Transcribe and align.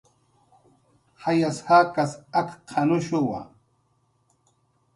"Jayas 1.21 1.57
jakas 1.67 2.11
akq""anushuwa" 2.39 3.39